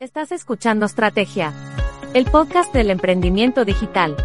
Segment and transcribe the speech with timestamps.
[0.00, 1.54] Estás escuchando Estrategia,
[2.14, 4.16] el podcast del emprendimiento digital.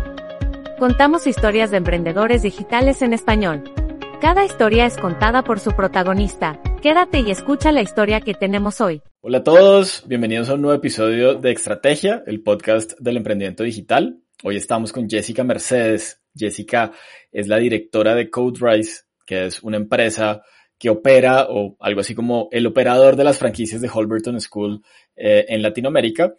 [0.79, 3.71] Contamos historias de emprendedores digitales en español.
[4.19, 6.59] Cada historia es contada por su protagonista.
[6.81, 9.03] Quédate y escucha la historia que tenemos hoy.
[9.21, 14.23] Hola a todos, bienvenidos a un nuevo episodio de Estrategia, el podcast del emprendimiento digital.
[14.43, 16.19] Hoy estamos con Jessica Mercedes.
[16.35, 16.93] Jessica
[17.31, 20.41] es la directora de CodeRise, que es una empresa
[20.79, 24.81] que opera o algo así como el operador de las franquicias de Holberton School
[25.21, 26.33] eh, en Latinoamérica.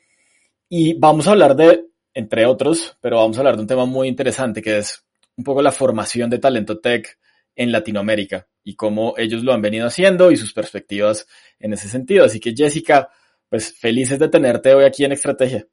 [0.70, 1.84] Y vamos a hablar de,
[2.14, 5.04] entre otros, pero vamos a hablar de un tema muy interesante que es
[5.36, 7.18] un poco la formación de talento tech
[7.54, 11.26] en Latinoamérica y cómo ellos lo han venido haciendo y sus perspectivas
[11.58, 12.24] en ese sentido.
[12.24, 13.10] Así que Jessica,
[13.50, 15.66] pues felices de tenerte hoy aquí en Estrategia.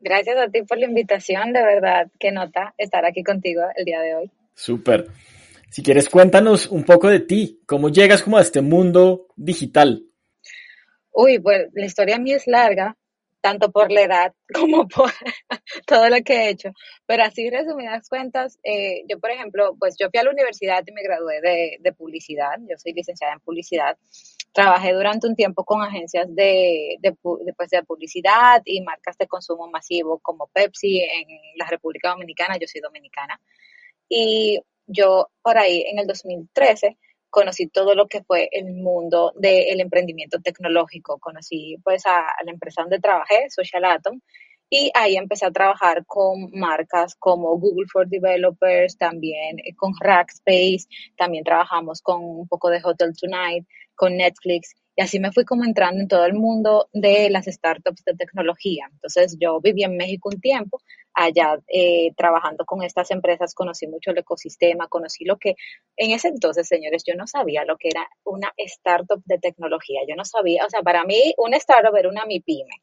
[0.00, 4.00] Gracias a ti por la invitación, de verdad, qué nota estar aquí contigo el día
[4.00, 4.30] de hoy.
[4.54, 5.08] Súper.
[5.68, 10.05] Si quieres, cuéntanos un poco de ti, cómo llegas como a este mundo digital.
[11.18, 12.94] Uy, pues la historia mía es larga,
[13.40, 15.10] tanto por la edad como por
[15.86, 16.72] todo lo que he hecho.
[17.06, 20.92] Pero así, resumidas cuentas, eh, yo, por ejemplo, pues yo fui a la universidad y
[20.92, 22.58] me gradué de, publicidad.
[22.68, 23.96] Yo soy licenciada en publicidad.
[24.52, 29.70] Trabajé durante un tiempo con agencias de, de, pues, de publicidad y marcas de consumo
[29.70, 32.58] masivo como Pepsi en la República Dominicana.
[32.58, 33.40] Yo soy dominicana.
[34.06, 36.98] Y yo por ahí en el 2013
[37.30, 41.18] conocí todo lo que fue el mundo del emprendimiento tecnológico.
[41.18, 44.20] Conocí pues a, la empresa donde trabajé, Social Atom,
[44.68, 50.86] y ahí empecé a trabajar con marcas como Google for Developers, también eh, con Rackspace,
[51.16, 55.64] también trabajamos con un poco de Hotel Tonight, con Netflix y así me fui como
[55.64, 58.88] entrando en todo el mundo de las startups de tecnología.
[58.90, 60.80] Entonces yo viví en México un tiempo,
[61.16, 65.56] allá eh, trabajando con estas empresas, conocí mucho el ecosistema, conocí lo que
[65.96, 70.02] en ese entonces, señores, yo no sabía lo que era una startup de tecnología.
[70.06, 72.82] Yo no sabía, o sea, para mí una startup era una MIPYME.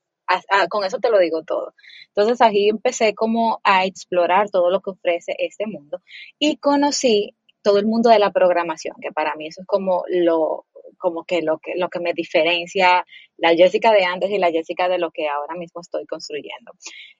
[0.69, 1.73] con eso te lo digo todo.
[2.07, 6.01] Entonces ahí empecé como a explorar todo lo que ofrece este mundo
[6.39, 10.65] y conocí todo el mundo de la programación, que para mí eso es como lo,
[11.03, 13.05] como que lo que, lo que me diferencia
[13.35, 16.71] la Jessica de antes y la Jessica de lo que ahora mismo estoy construyendo.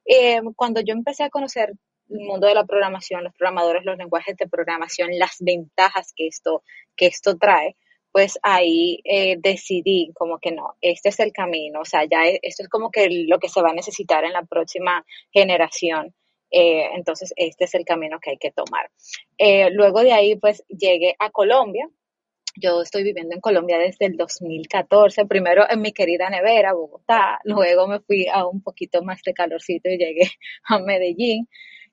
[0.05, 1.73] Eh, cuando yo empecé a conocer
[2.09, 6.63] el mundo de la programación, los programadores, los lenguajes de programación, las ventajas que esto,
[6.95, 7.75] que esto trae,
[8.13, 12.63] pues ahí eh, decidí como que no, este es el camino, o sea, ya esto
[12.63, 16.15] es como que lo que se va a necesitar en la próxima generación.
[16.51, 18.89] Eh, entonces, este es el camino que hay que tomar.
[19.71, 21.89] luego de ahí, pues llegué a Colombia,
[22.55, 27.87] yo estoy viviendo en Colombia desde el 2014, primero en mi querida nevera, Bogotá, luego
[27.87, 30.31] me fui a un poquito más de calorcito y llegué
[30.69, 31.47] a Medellín.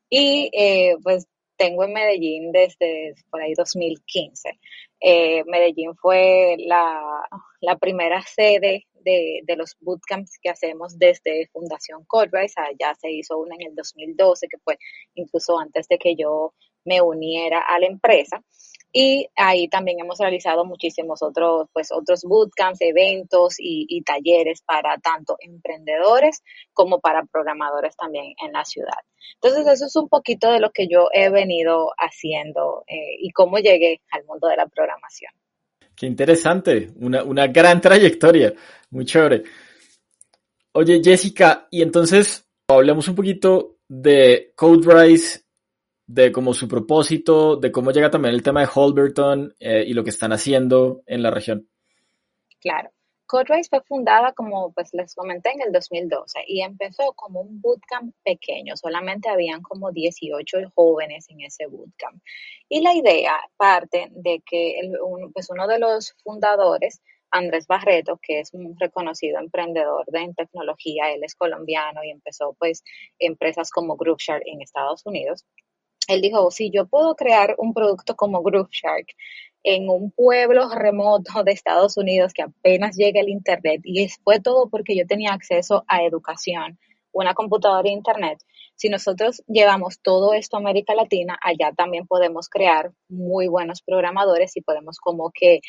[0.08, 1.26] Y eh, pues
[1.56, 4.58] tengo en Medellín desde por ahí 2015.
[5.00, 12.60] Eh, Medellín fue la, primera sede de, de, los bootcamps que hacemos desde Fundación Codrise.
[12.60, 14.78] Allá se hizo una en el 2012, que fue
[15.14, 16.54] incluso antes de que yo
[16.84, 18.42] me uniera a la empresa.
[18.92, 25.36] Y ahí también hemos realizado muchísimos otros, pues, otros bootcamps, eventos y, talleres para tanto
[25.38, 26.42] emprendedores
[26.72, 28.98] como para programadores también en la ciudad.
[29.34, 33.58] Entonces, eso es un poquito de lo que yo he venido haciendo eh, y cómo
[33.58, 35.32] llegué al mundo de la programación.
[35.94, 38.52] Qué interesante, una, una gran trayectoria,
[38.90, 39.44] muy chévere.
[40.72, 45.44] Oye, Jessica, y entonces hablemos un poquito de CodeRise
[46.12, 50.02] de cómo su propósito, de cómo llega también el tema de Holberton eh, y lo
[50.02, 51.68] que están haciendo en la región.
[52.60, 52.90] Claro.
[53.26, 58.12] CodeRise fue fundada, como pues les comenté, en el 2012 y empezó como un bootcamp
[58.24, 62.20] pequeño, solamente habían como 18 jóvenes en ese bootcamp.
[62.68, 64.80] Y la idea parte de que
[65.32, 67.00] pues uno de los fundadores,
[67.30, 72.56] Andrés Barreto, que es un reconocido emprendedor de en tecnología, él es colombiano y empezó
[72.58, 72.82] pues
[73.20, 75.46] empresas como Grooveshark en Estados Unidos,
[76.10, 79.06] él dijo, si yo puedo crear un producto como Groove Shark
[79.62, 84.68] en un pueblo remoto de Estados Unidos que apenas llega el Internet, y fue todo
[84.68, 86.78] porque yo tenía acceso a educación,
[87.12, 88.38] una computadora e internet,
[88.76, 94.56] si nosotros llevamos todo esto a América Latina, allá también podemos crear muy buenos programadores
[94.56, 95.60] y podemos como que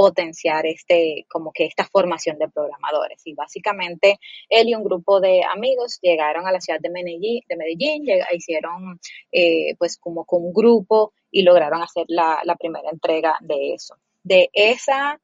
[0.00, 3.20] potenciar este, como que esta formación de programadores.
[3.26, 4.18] Y básicamente
[4.48, 8.98] él y un grupo de amigos llegaron a la ciudad de Medellín, de Medellín hicieron
[9.30, 13.96] eh, pues como con un grupo y lograron hacer la, la primera entrega de eso.
[14.22, 15.20] De esa,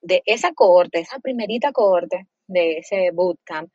[0.00, 3.72] de esa cohorte, esa primerita cohorte de ese bootcamp,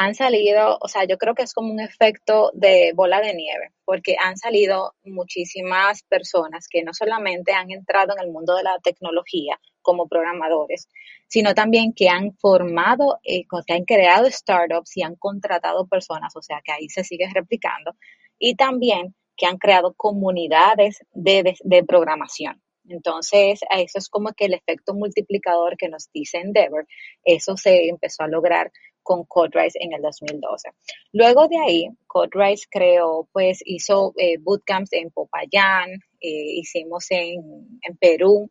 [0.00, 3.72] han salido, o sea, yo creo que es como un efecto de bola de nieve,
[3.84, 8.78] porque han salido muchísimas personas que no solamente han entrado en el mundo de la
[8.82, 10.88] tecnología como programadores,
[11.28, 16.40] sino también que han formado, eh, que han creado startups y han contratado personas, o
[16.40, 17.94] sea, que ahí se sigue replicando,
[18.38, 22.62] y también que han creado comunidades de, de programación.
[22.88, 26.86] Entonces, eso es como que el efecto multiplicador que nos dice Endeavor,
[27.22, 28.72] eso se empezó a lograr
[29.10, 30.70] con CodeRise en el 2012.
[31.14, 35.90] Luego de ahí, CodeRise creó, pues hizo eh, bootcamps en Popayán,
[36.20, 38.48] eh, hicimos en, en Perú,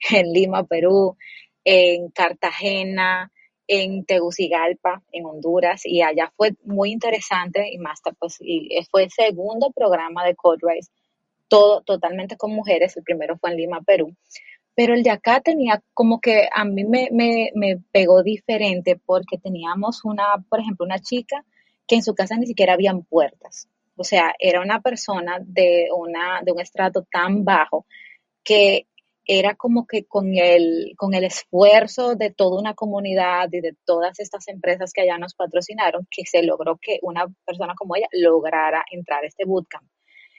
[0.10, 1.16] en Lima, Perú,
[1.64, 3.32] en Cartagena,
[3.66, 9.10] en Tegucigalpa, en Honduras, y allá fue muy interesante y más, pues, y fue el
[9.10, 10.90] segundo programa de CodeRise,
[11.48, 14.14] todo totalmente con mujeres, el primero fue en Lima, Perú,
[14.74, 19.38] pero el de acá tenía como que a mí me, me, me pegó diferente porque
[19.38, 21.44] teníamos una, por ejemplo, una chica
[21.86, 23.68] que en su casa ni siquiera habían puertas.
[23.96, 27.86] O sea, era una persona de, una, de un estrato tan bajo
[28.42, 28.86] que
[29.24, 34.18] era como que con el, con el esfuerzo de toda una comunidad y de todas
[34.18, 38.84] estas empresas que allá nos patrocinaron, que se logró que una persona como ella lograra
[38.90, 39.86] entrar a este bootcamp.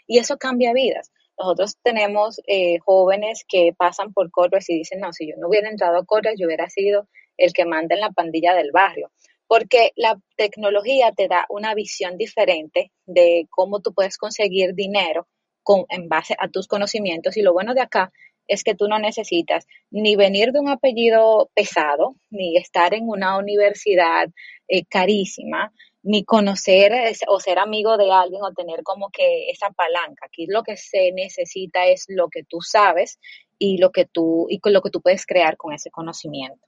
[0.05, 1.11] Y eso cambia vidas.
[1.37, 5.69] Nosotros tenemos eh, jóvenes que pasan por Corres y dicen, no, si yo no hubiera
[5.69, 7.07] entrado a Corres, yo hubiera sido
[7.37, 9.11] el que manda en la pandilla del barrio.
[9.47, 15.27] Porque la tecnología te da una visión diferente de cómo tú puedes conseguir dinero
[15.63, 17.37] con, en base a tus conocimientos.
[17.37, 18.11] Y lo bueno de acá
[18.47, 23.37] es que tú no necesitas ni venir de un apellido pesado, ni estar en una
[23.37, 24.29] universidad
[24.67, 25.71] eh, carísima,
[26.03, 26.91] ni conocer
[27.27, 30.25] o ser amigo de alguien o tener como que esa palanca.
[30.25, 33.19] Aquí lo que se necesita es lo que tú sabes
[33.57, 36.67] y lo que tú, y lo que tú puedes crear con ese conocimiento.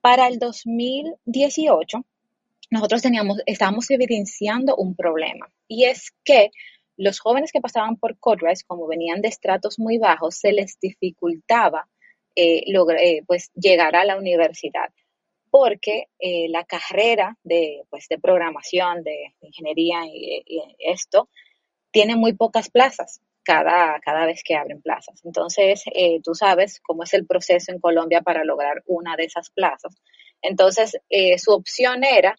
[0.00, 2.04] Para el 2018,
[2.70, 6.50] nosotros teníamos, estábamos evidenciando un problema y es que
[6.96, 11.86] los jóvenes que pasaban por Codrise, como venían de estratos muy bajos, se les dificultaba
[12.34, 14.90] eh, eh, pues, llegar a la universidad
[15.50, 20.44] porque eh, la carrera de, pues, de programación, de, ingeniería y,
[20.78, 21.28] esto,
[21.90, 25.20] tiene muy pocas plazas cada, cada vez que abren plazas.
[25.24, 29.50] Entonces, eh, tú sabes cómo es el proceso en Colombia para lograr una de esas
[29.50, 29.94] plazas.
[30.42, 32.36] Entonces, eh, su opción era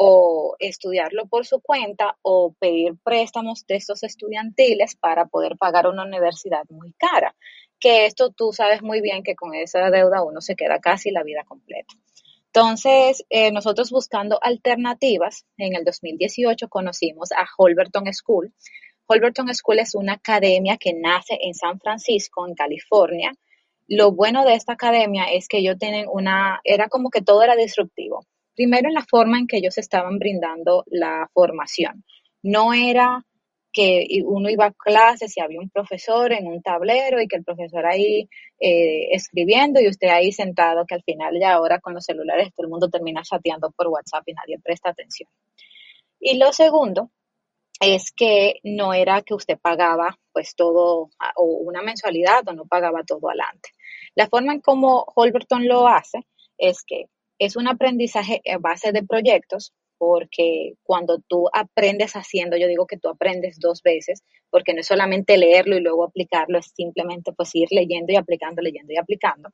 [0.00, 6.04] o estudiarlo por su cuenta o pedir préstamos de estos estudiantiles para poder pagar una
[6.04, 7.34] universidad muy cara.
[7.80, 11.24] Que esto tú sabes muy bien que con esa deuda uno se queda casi la
[11.24, 11.94] vida completa.
[12.52, 18.52] Entonces, eh, nosotros buscando alternativas, en el 2018 conocimos a Holberton School.
[19.06, 23.34] Holberton School es una academia que nace en San Francisco, en California.
[23.86, 27.54] Lo bueno de esta academia es que ellos tienen una, era como que todo era
[27.54, 28.24] disruptivo.
[28.54, 32.04] Primero en la forma en que ellos estaban brindando la formación.
[32.42, 33.24] No era
[33.72, 37.44] que uno iba a clases y había un profesor en un tablero y que el
[37.44, 38.28] profesor ahí
[38.58, 42.66] eh, escribiendo y usted ahí sentado, que al final ya ahora con los celulares todo
[42.66, 45.28] el mundo termina chateando por WhatsApp y nadie presta atención.
[46.20, 47.10] Y lo segundo
[47.80, 53.04] es que no era que usted pagaba pues todo o una mensualidad o no pagaba
[53.04, 53.70] todo adelante.
[54.14, 57.06] La forma en cómo Holberton lo hace es que
[57.38, 62.96] es un aprendizaje a base de proyectos porque cuando tú aprendes haciendo, yo digo que
[62.96, 67.54] tú aprendes dos veces, porque no es solamente leerlo y luego aplicarlo, es simplemente pues
[67.54, 69.50] ir leyendo y aplicando, leyendo y aplicando.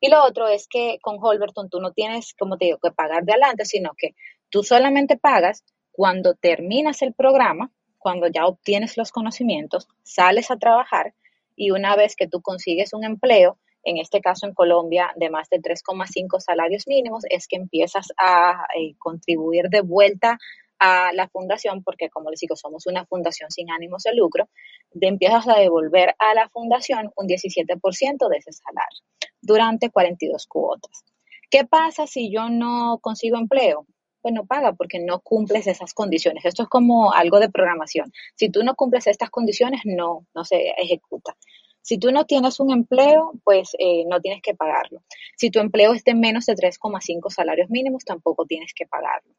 [0.00, 3.24] Y lo otro es que con Holberton tú no tienes, como te digo, que pagar
[3.24, 4.14] de adelante, sino que
[4.50, 11.14] tú solamente pagas cuando terminas el programa, cuando ya obtienes los conocimientos, sales a trabajar
[11.56, 15.48] y una vez que tú consigues un empleo, en este caso en Colombia, de más
[15.48, 20.38] de 3,5 salarios mínimos, es que empiezas a eh, contribuir de vuelta
[20.78, 24.48] a la fundación, porque como les digo, somos una fundación sin ánimos de lucro,
[24.92, 29.00] de empiezas a devolver a la fundación un 17% de ese salario
[29.40, 31.04] durante 42 cuotas.
[31.50, 33.86] ¿Qué pasa si yo no consigo empleo?
[34.20, 36.44] Pues no paga porque no cumples esas condiciones.
[36.44, 38.12] Esto es como algo de programación.
[38.34, 41.36] Si tú no cumples estas condiciones, no, no se ejecuta.
[41.82, 45.02] Si tú no tienes un empleo, pues eh, no tienes que pagarlo.
[45.36, 49.32] Si tu empleo es de menos de 3,5 salarios mínimos, tampoco tienes que pagarlo.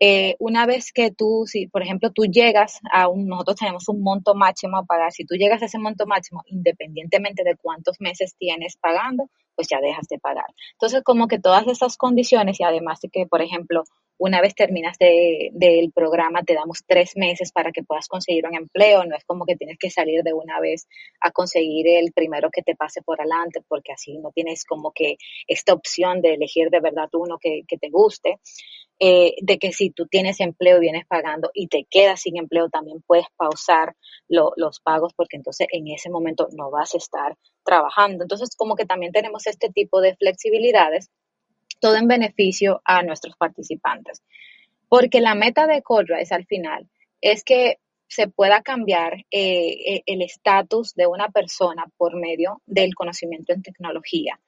[0.00, 4.02] eh, una vez que tú, si por ejemplo tú llegas a un, nosotros tenemos un
[4.02, 8.34] monto máximo a pagar, si tú llegas a ese monto máximo, independientemente de cuántos meses
[8.38, 10.46] tienes pagando, pues ya dejas de pagar.
[10.72, 13.84] Entonces, como que todas esas condiciones y además de que, por ejemplo,
[14.24, 18.54] una vez terminas del de, programa, te damos tres meses para que puedas conseguir un
[18.54, 19.04] empleo.
[19.04, 20.86] No es como que tienes que salir de una vez
[21.20, 25.16] a conseguir el primero que te pase por adelante, porque así no tienes como que
[25.48, 28.38] esta opción de elegir de verdad uno que, que te guste.
[29.00, 32.68] Eh, de que si tú tienes empleo y vienes pagando y te quedas sin empleo,
[32.68, 33.96] también puedes pausar
[34.28, 38.22] los pagos porque entonces en ese momento no vas a estar trabajando.
[38.22, 41.10] Entonces, como que también tenemos este tipo de flexibilidades,
[41.82, 44.22] todo en beneficio a nuestros participantes.
[44.88, 46.88] Porque la meta de Coderise al final
[47.20, 52.94] es que se pueda cambiar eh, eh, el estatus de una persona por medio del
[52.94, 54.38] conocimiento en tecnología,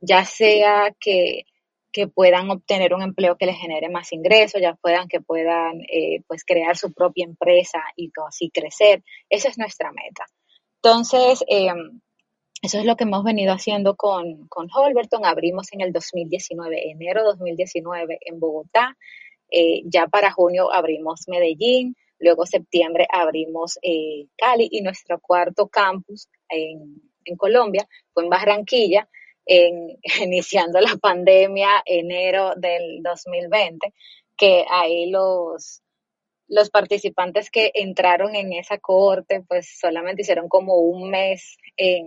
[0.00, 1.44] ya sea que
[1.92, 6.22] que puedan obtener un empleo que les genere más ingresos, ya puedan que puedan eh,
[6.28, 9.02] pues crear su propia empresa y así crecer.
[9.28, 10.24] Esa es nuestra meta.
[10.76, 12.00] Entonces, em,
[12.62, 15.24] eso es lo que hemos venido haciendo con, con Holberton.
[15.24, 18.96] Abrimos en el 2019, enero 2019 en Bogotá.
[19.50, 21.96] Eh, ya para junio abrimos Medellín.
[22.18, 29.08] Luego septiembre abrimos eh, Cali y nuestro cuarto campus en, en Colombia fue en Barranquilla
[29.46, 33.94] en, iniciando la pandemia enero del 2020,
[34.36, 35.82] que ahí los,
[36.50, 42.04] los participantes que entraron en esa cohorte, pues solamente hicieron como un mes en,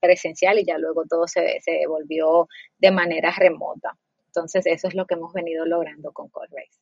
[0.00, 3.96] presencial y ya luego todo se, se, volvió de manera remota.
[4.26, 6.80] Entonces, eso es lo que hemos venido logrando con Race.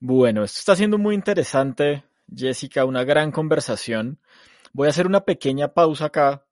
[0.00, 2.02] Bueno, esto está siendo muy interesante,
[2.34, 4.18] Jessica, una gran conversación.
[4.72, 6.44] Voy a hacer una pequeña pausa acá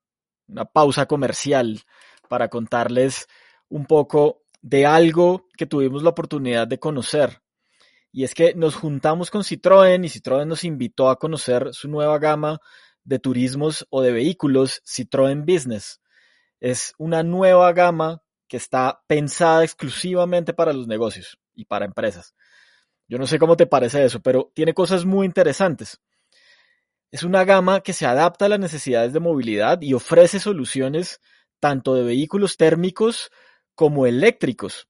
[0.52, 1.80] una pausa comercial
[2.28, 3.28] para contarles
[3.68, 7.41] un poco de algo que tuvimos la oportunidad de conocer.
[8.12, 12.18] Y es que nos juntamos con Citroën y Citroën nos invitó a conocer su nueva
[12.18, 12.60] gama
[13.04, 16.00] de turismos o de vehículos Citroën Business.
[16.60, 22.34] Es una nueva gama que está pensada exclusivamente para los negocios y para empresas.
[23.08, 25.98] Yo no sé cómo te parece eso, pero tiene cosas muy interesantes.
[27.10, 31.20] Es una gama que se adapta a las necesidades de movilidad y ofrece soluciones
[31.60, 33.30] tanto de vehículos térmicos
[33.74, 34.88] como eléctricos.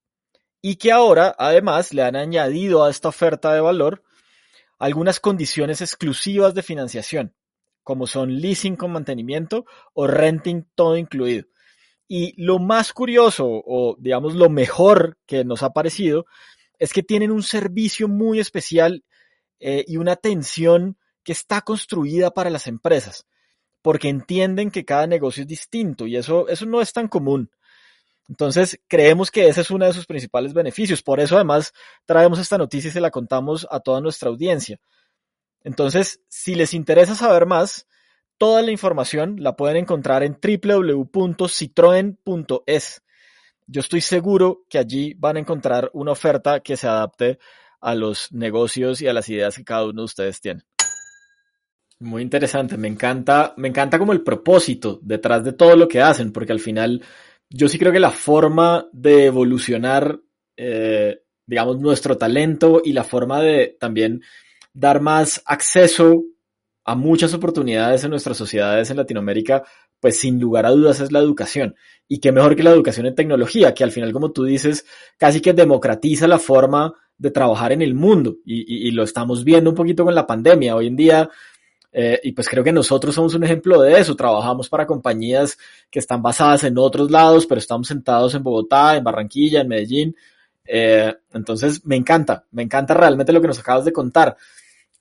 [0.62, 4.02] Y que ahora, además, le han añadido a esta oferta de valor
[4.78, 7.34] algunas condiciones exclusivas de financiación,
[7.82, 11.46] como son leasing con mantenimiento o renting todo incluido.
[12.08, 16.26] Y lo más curioso, o digamos lo mejor que nos ha parecido,
[16.78, 19.04] es que tienen un servicio muy especial
[19.60, 23.26] eh, y una atención que está construida para las empresas,
[23.80, 27.50] porque entienden que cada negocio es distinto y eso, eso no es tan común.
[28.32, 31.02] Entonces, creemos que ese es uno de sus principales beneficios.
[31.02, 31.74] Por eso, además,
[32.06, 34.80] traemos esta noticia y se la contamos a toda nuestra audiencia.
[35.64, 37.86] Entonces, si les interesa saber más,
[38.38, 43.02] toda la información la pueden encontrar en www.citroen.es.
[43.66, 47.38] Yo estoy seguro que allí van a encontrar una oferta que se adapte
[47.82, 50.62] a los negocios y a las ideas que cada uno de ustedes tiene.
[51.98, 56.32] Muy interesante, me encanta, me encanta como el propósito detrás de todo lo que hacen,
[56.32, 57.02] porque al final
[57.52, 60.20] yo sí creo que la forma de evolucionar,
[60.56, 64.22] eh, digamos, nuestro talento y la forma de también
[64.72, 66.24] dar más acceso
[66.84, 69.62] a muchas oportunidades en nuestras sociedades en Latinoamérica,
[70.00, 71.76] pues sin lugar a dudas es la educación.
[72.08, 74.84] Y qué mejor que la educación en tecnología, que al final, como tú dices,
[75.16, 78.38] casi que democratiza la forma de trabajar en el mundo.
[78.44, 80.74] Y, y lo estamos viendo un poquito con la pandemia.
[80.74, 81.30] Hoy en día
[81.92, 84.16] eh, y pues creo que nosotros somos un ejemplo de eso.
[84.16, 85.58] Trabajamos para compañías
[85.90, 90.16] que están basadas en otros lados, pero estamos sentados en Bogotá, en Barranquilla, en Medellín.
[90.64, 94.36] Eh, entonces me encanta, me encanta realmente lo que nos acabas de contar.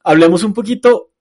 [0.03, 1.11] Hablemos un poquito,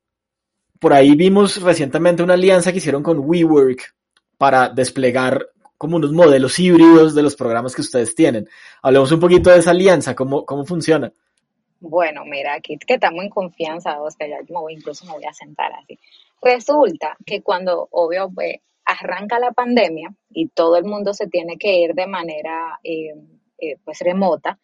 [0.79, 3.95] por ahí vimos recientemente una alianza que hicieron con WeWork
[4.39, 5.47] para desplegar
[5.77, 8.49] como unos modelos híbridos de los programas que ustedes tienen.
[8.83, 11.13] Hablemos un poquito de esa alianza, cómo, cómo funciona.
[11.81, 14.39] Bueno, mira, aquí que estamos en confianza, Oscar, ya
[14.71, 15.99] incluso me voy a sentar así.
[16.43, 21.79] Resulta que cuando, obvio, pues, arranca la pandemia y todo el mundo se tiene que
[21.79, 23.15] ir de manera, eh,
[23.59, 24.59] eh, pues, remota,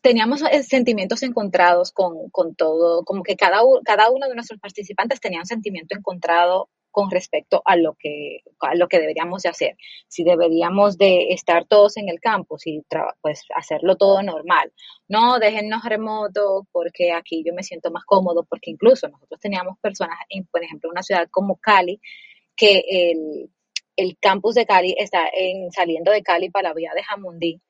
[0.00, 5.20] teníamos eh, sentimientos encontrados con, con todo, como que cada, cada uno de nuestros participantes
[5.20, 9.76] tenía un sentimiento encontrado con respecto a lo que a lo que deberíamos de hacer.
[10.08, 12.82] Si deberíamos de estar todos en el campus y
[13.20, 14.72] pues hacerlo todo normal.
[15.08, 20.18] No, déjennos remoto porque aquí yo me siento más cómodo porque incluso nosotros teníamos personas
[20.28, 22.00] en, por ejemplo, una ciudad como Cali
[22.56, 23.50] que el,
[23.96, 27.60] el campus de Cali está en, saliendo de Cali para la vía de Jamundí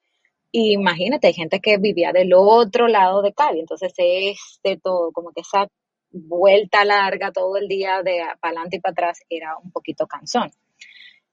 [0.52, 5.42] imagínate, hay gente que vivía del otro lado de Cali, entonces este todo, como que
[5.42, 5.68] esa
[6.10, 10.50] vuelta larga todo el día de para adelante y para atrás era un poquito cansón.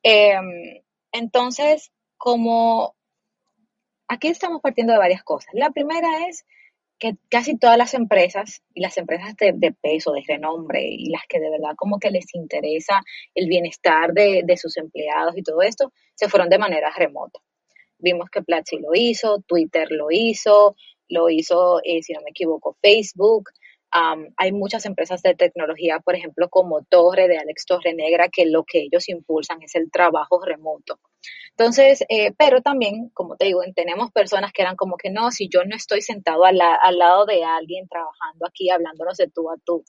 [0.03, 0.81] Em,
[1.11, 2.95] entonces, como
[4.07, 5.53] aquí estamos partiendo de varias cosas.
[5.53, 6.45] La primera es
[6.99, 11.39] que casi todas las empresas y las empresas de, peso, de renombre y las que
[11.39, 13.01] de verdad como que les interesa
[13.35, 17.39] el bienestar de, sus empleados y todo esto, se fueron de manera remota.
[17.99, 20.75] Vimos que Platzi lo hizo, Twitter lo hizo,
[21.07, 23.49] lo hizo, eh, si no me equivoco, Facebook,
[23.91, 28.63] hay muchas empresas de tecnología, por ejemplo, como Torre de Alex Torre Negra, que lo
[28.63, 30.99] que ellos impulsan es el trabajo remoto.
[31.51, 35.49] Entonces, eh, pero también, como te digo, tenemos personas que eran como que no, si
[35.49, 39.83] yo no estoy sentado al, lado de alguien trabajando aquí, hablándonos de tú a tú,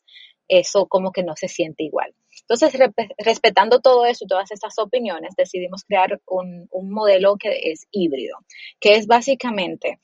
[0.49, 2.15] eso como que no se siente igual.
[2.41, 2.73] Entonces,
[3.19, 8.39] respetando todo eso y todas estas opiniones, decidimos crear un, un modelo que es híbrido,
[8.81, 9.99] que es básicamente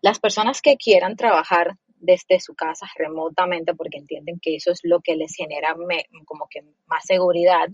[0.00, 5.00] las personas que quieran trabajar desde su casa remotamente porque entienden que eso es lo
[5.00, 5.74] que les genera
[6.24, 7.68] como que más seguridad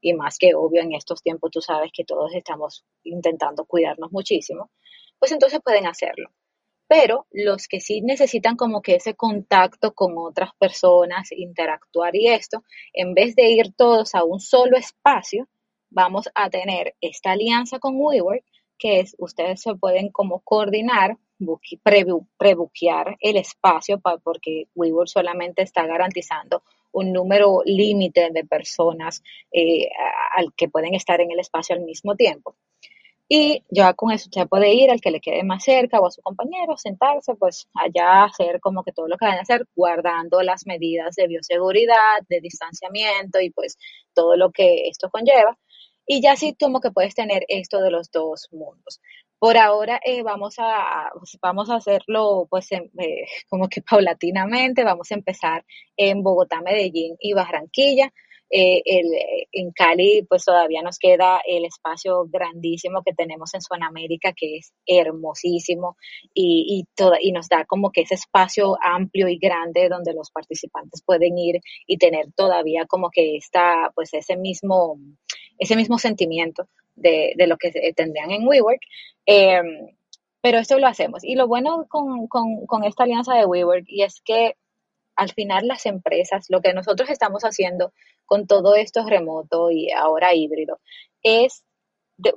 [0.00, 4.70] y más que obvio en estos tiempos tú sabes que todos estamos intentando cuidarnos muchísimo,
[5.18, 6.30] pues entonces pueden hacerlo.
[6.86, 12.64] Pero los que sí necesitan como que ese contacto con otras personas, interactuar y esto,
[12.94, 15.48] en vez de ir todos a un solo espacio,
[15.90, 18.42] vamos a tener esta alianza con WeWork,
[18.78, 21.18] que es ustedes se pueden como coordinar
[22.36, 29.88] prebuquear el espacio porque WeWork solamente está garantizando un número límite de personas eh,
[30.36, 32.56] al que pueden estar en el espacio al mismo tiempo.
[33.30, 36.10] Y ya con eso usted puede ir al que le quede más cerca o a
[36.10, 40.40] su compañero, sentarse, pues allá hacer como que todo lo que van a hacer, guardando
[40.42, 43.76] las medidas de bioseguridad, de distanciamiento y pues
[44.14, 45.58] todo lo que esto conlleva.
[46.06, 48.98] Y ya sí como que puedes tener esto de los dos mundos.
[49.38, 52.90] Por ahora eh, vamos, a, vamos a hacerlo pues eh,
[53.48, 55.64] como que paulatinamente, vamos a empezar
[55.96, 58.12] en Bogotá, Medellín y Barranquilla.
[58.50, 58.82] Eh,
[59.52, 64.72] en Cali pues todavía nos queda el espacio grandísimo que tenemos en Sudamérica que es
[64.86, 65.98] hermosísimo
[66.32, 66.86] y,
[67.20, 71.60] y nos da como que ese espacio amplio y grande donde los participantes pueden ir
[71.86, 74.98] y tener todavía como que está pues ese mismo,
[75.58, 78.80] ese mismo sentimiento de, de lo que tendrían en WeWork.
[79.26, 79.62] Eh,
[80.40, 81.24] pero esto lo hacemos.
[81.24, 84.54] Y lo bueno con, con, con esta alianza de WeWork y es que
[85.16, 87.92] al final las empresas, lo que nosotros estamos haciendo
[88.24, 90.78] con todo esto remoto y ahora híbrido,
[91.22, 91.64] es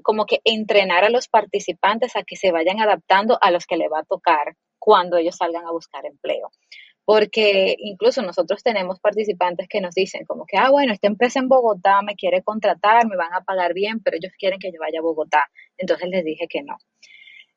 [0.04, 3.88] como que entrenar a los participantes a que se vayan adaptando a los que le
[3.88, 6.50] va a tocar cuando ellos salgan a buscar empleo
[7.05, 11.49] porque incluso nosotros tenemos participantes que nos dicen como que, ah, bueno, esta empresa en
[11.49, 14.99] Bogotá me quiere contratar, me van a pagar bien, pero ellos quieren que yo vaya
[14.99, 15.45] a Bogotá.
[15.77, 16.77] Entonces les dije que no.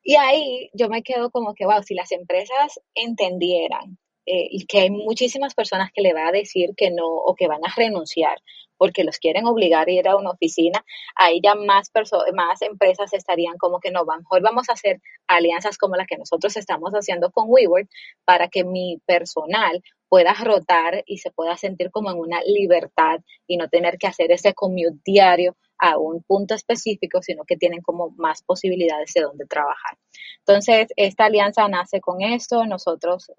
[0.03, 4.79] Y ahí yo me quedo como que, wow, si las empresas entendieran eh, y que
[4.79, 8.37] hay muchísimas personas que le va a decir que no o que van a renunciar
[8.77, 10.83] porque los quieren obligar a ir a una oficina,
[11.15, 11.91] ahí ya más,
[12.33, 16.55] más empresas estarían como que no, mejor vamos a hacer alianzas como las que nosotros
[16.57, 17.87] estamos haciendo con WeWork
[18.25, 23.57] para que mi personal pueda rotar y se pueda sentir como en una libertad y
[23.57, 25.55] no tener que hacer ese commute diario
[25.91, 29.97] a un punto específico, sino que tienen como más posibilidades de dónde trabajar.
[30.39, 32.65] Entonces, esta alianza nace con esto.
[32.65, 33.31] Nosotros,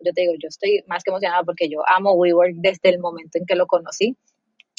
[0.00, 3.38] yo te digo, yo estoy más que emocionada porque yo amo WeWork desde el momento
[3.38, 4.16] en que lo conocí.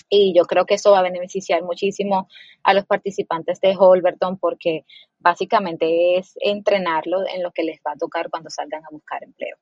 [0.09, 2.27] Y yo creo que eso va a beneficiar muchísimo
[2.63, 4.85] a los participantes de Holberton porque
[5.17, 9.57] básicamente es entrenarlo en lo que les va a tocar cuando salgan a buscar empleo.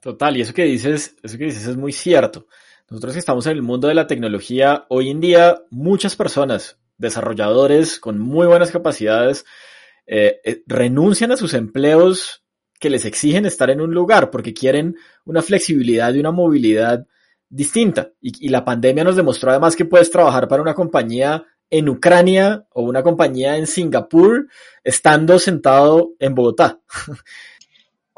[0.00, 2.46] Total, y eso que dices, eso que dices es muy cierto.
[2.90, 8.00] Nosotros que estamos en el mundo de la tecnología, hoy en día muchas personas, desarrolladores
[8.00, 9.44] con muy buenas capacidades,
[10.06, 12.44] eh, eh, renuncian a sus empleos
[12.80, 14.96] que les exigen estar en un lugar porque quieren
[15.26, 17.06] una flexibilidad y una movilidad
[17.50, 18.12] distinta.
[18.22, 22.84] Y, la pandemia nos demostró además que puedes trabajar para una compañía en Ucrania o
[22.84, 24.48] una compañía en Singapur
[24.82, 26.80] estando sentado en Bogotá.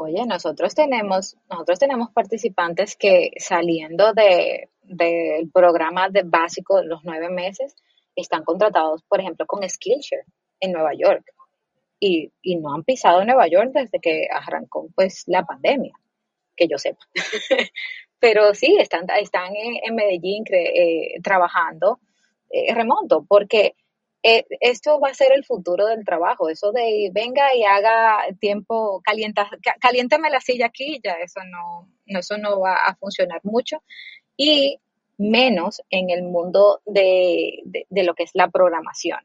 [0.03, 7.05] Oye, nosotros tenemos, nosotros tenemos participantes que saliendo de, del programa de básico de los
[7.05, 7.77] nueve meses
[8.17, 10.25] están contratados, por ejemplo, con Skillshare
[10.61, 11.35] en Nueva York.
[11.99, 15.93] Y, y no han pisado Nueva York desde que arrancó pues la pandemia,
[16.57, 17.07] que yo sepa.
[18.19, 22.01] pero sí, están, están en, Medellín eh, trabajando
[22.49, 23.75] eh, remoto, porque
[24.23, 29.01] eh, esto va a ser el futuro del trabajo, eso de venga y haga tiempo,
[29.03, 29.49] calienta,
[29.81, 33.83] caliéntame la silla aquí, ya eso no, eso no va a funcionar mucho,
[34.37, 34.79] y
[35.17, 39.19] menos en el mundo de, de, lo que es la programación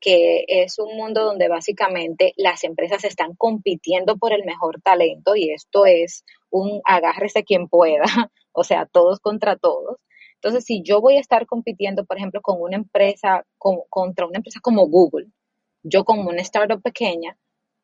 [0.00, 5.50] que es un mundo donde básicamente las empresas están compitiendo por el mejor talento y
[5.50, 8.04] esto es un agárrese quien pueda,
[8.52, 9.98] o sea, todos contra todos.
[10.40, 14.60] Entonces, si yo voy a estar compitiendo, por ejemplo, con una empresa, contra una empresa
[14.60, 15.26] como Google,
[15.82, 17.36] yo como una startup pequeña,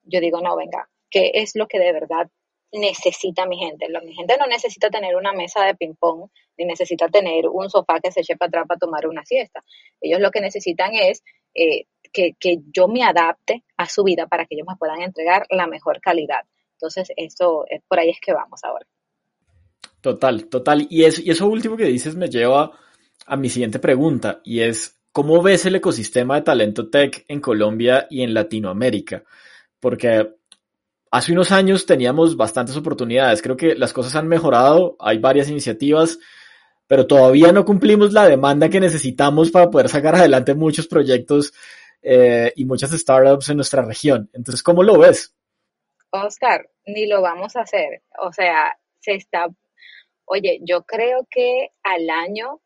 [0.05, 2.31] yo digo, no, venga, ¿qué es lo que de verdad
[2.73, 3.87] necesita mi gente?
[4.05, 8.12] mi gente no necesita tener una mesa de ping-pong, ni necesita tener un sofá que
[8.12, 9.64] se eche para atrás para tomar una siesta.
[10.01, 11.23] Ellos lo que necesitan es
[11.55, 15.67] eh, que, yo me adapte a su vida para que ellos me puedan entregar la
[15.67, 16.47] mejor calidad.
[16.73, 18.87] Entonces, eso, es por ahí es que vamos ahora.
[20.05, 20.87] Total, total.
[20.90, 22.71] Y eso, y eso último que dices me lleva
[23.25, 28.07] a mi siguiente pregunta, y es, ¿cómo ves el ecosistema de talento tech en Colombia
[28.11, 29.25] y en Latinoamérica?
[29.81, 30.35] Porque
[31.11, 36.19] hace unos años teníamos bastantes oportunidades, creo que las cosas han mejorado, hay varias iniciativas,
[36.87, 41.55] pero todavía no cumplimos la demanda que necesitamos para poder sacar adelante muchos proyectos
[42.03, 44.29] eh, y muchas startups en nuestra región.
[44.35, 45.35] Entonces, ¿cómo lo ves?
[46.11, 48.03] Oscar, ni lo vamos a hacer.
[48.19, 49.49] O sea, se está
[50.27, 52.61] Oye, yo creo que al año,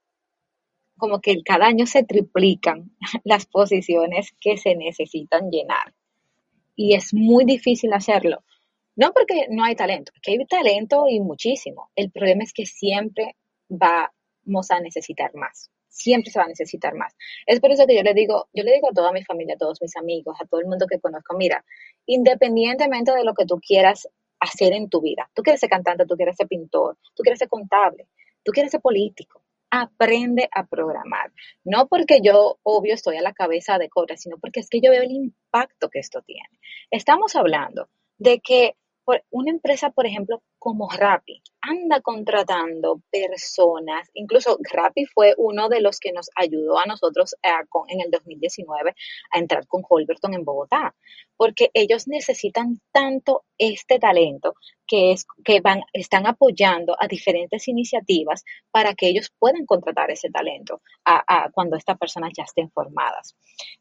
[0.97, 2.93] como que cada año se triplican
[3.25, 5.95] las posiciones que se necesitan llenar.
[6.77, 8.45] Y es muy difícil hacerlo.
[8.95, 11.91] No porque no hay talento, porque hay talento y muchísimo.
[11.95, 13.37] El problema es que siempre
[13.69, 15.71] vamos a necesitar más.
[15.89, 17.15] Siempre se va a necesitar más.
[17.47, 19.59] Es por eso que yo le digo, yo le digo a toda mi familia, a
[19.59, 21.65] todos mis amigos, a todo el mundo que conozco, mira,
[22.07, 24.09] independientemente de lo que tú quieras
[24.41, 25.31] hacer en tu vida.
[25.35, 28.09] Tú quieres ser cantante, tú quieres ser pintor, tú quieres ser contable,
[28.43, 29.43] tú quieres ser político.
[29.71, 31.31] Aprende a programar.
[31.63, 34.91] No porque yo, obvio, estoy a la cabeza de cosas, sino porque es que yo
[34.91, 36.59] veo el impacto que esto tiene.
[36.91, 38.77] Estamos hablando de que
[39.31, 45.99] una empresa, por ejemplo, como Rappi, anda contratando personas, incluso Rappi fue uno de los
[45.99, 47.51] que nos ayudó a nosotros eh,
[47.89, 48.95] en el 2019
[49.33, 50.95] a entrar con Holberton en Bogotá,
[51.37, 54.55] porque ellos necesitan tanto este talento
[54.87, 60.31] que, es, que van, están apoyando a diferentes iniciativas para que ellos puedan contratar ese
[60.31, 63.37] talento a, cuando estas personas ya estén formadas.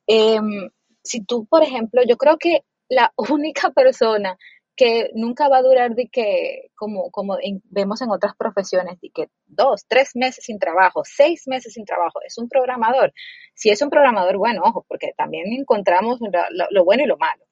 [0.06, 0.70] Em,
[1.04, 4.38] si tú, por ejemplo, yo creo que la única persona
[4.78, 9.28] que nunca va a durar de que, como, como vemos en otras profesiones, de que
[9.48, 13.12] dos, tres meses sin trabajo, seis meses sin trabajo, es un programador.
[13.56, 16.20] Si es un programador bueno, ojo, porque también encontramos
[16.70, 17.44] lo, bueno y lo malo.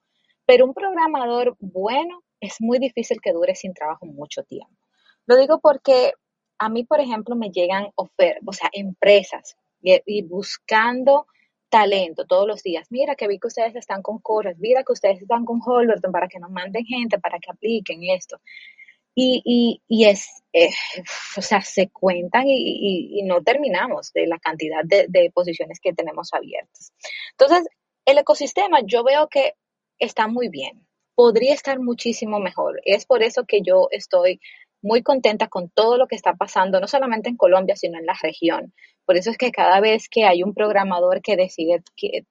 [0.46, 4.78] Pero un programador bueno es muy difícil que dure sin trabajo mucho tiempo.
[5.26, 6.12] Lo digo porque
[6.58, 11.26] a mí, por ejemplo, me llegan ofertas, o sea, empresas y buscando
[11.76, 12.86] talento todos los días.
[12.90, 16.26] Mira que vi que ustedes están con Coras, mira que ustedes están con Holberton para
[16.26, 18.40] que nos manden gente, para que apliquen esto.
[19.14, 20.70] Y, y, es, eh,
[21.36, 26.32] o sea, se cuentan y, no terminamos de la cantidad de, de posiciones que tenemos
[26.32, 26.92] abiertas.
[27.32, 27.68] Entonces,
[28.06, 29.52] el ecosistema yo veo que
[29.98, 32.80] está muy bien, podría estar muchísimo mejor.
[32.84, 34.40] Es por eso que yo estoy
[34.86, 38.16] muy contenta con todo lo que está pasando, no solamente en Colombia, sino en la
[38.22, 38.72] región.
[39.04, 41.82] Por eso es que cada vez que hay un programador que decide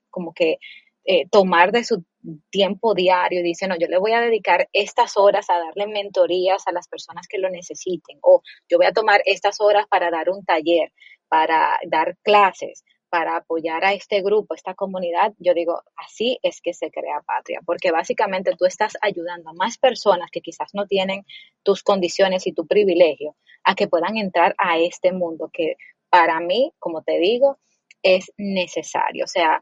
[0.10, 0.58] como que
[1.04, 2.04] eh, tomar de su
[2.50, 6.72] tiempo diario dice, no, yo le voy a dedicar estas horas a darle mentorías a
[6.72, 10.44] las personas que lo necesiten, o yo voy a tomar estas horas para dar un
[10.44, 10.92] taller,
[11.28, 12.84] para dar clases,
[13.16, 17.62] para apoyar a este grupo, esta comunidad, yo digo, así es que se crea patria,
[17.66, 21.26] porque básicamente tú estás ayudando a más personas que quizás no tienen
[21.64, 25.78] tus condiciones y tu privilegio a que puedan entrar a este mundo que
[26.10, 27.58] para mí, como te digo,
[28.04, 29.24] es necesario.
[29.24, 29.62] O sea,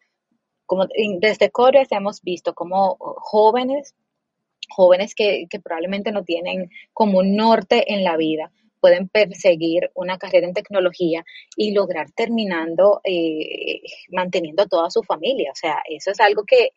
[0.65, 0.87] como
[1.19, 3.93] desde Cores hemos visto como jóvenes,
[4.67, 8.51] jóvenes que, que probablemente no tienen como un norte en la vida,
[8.83, 11.23] pueden perseguir una carrera en tecnología
[11.55, 15.51] y lograr terminando eh, manteniendo toda su familia.
[15.51, 16.71] O sea, eso es algo que,